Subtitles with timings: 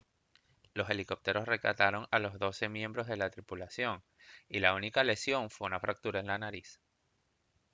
[0.73, 4.01] los helicópteros rescataron a los doce miembros de la tripulación
[4.49, 6.81] y la única lesión fue una fractura de nariz